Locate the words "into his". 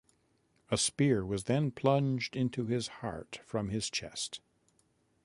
2.35-2.87